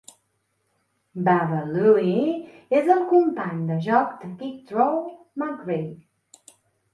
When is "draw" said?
4.73-4.97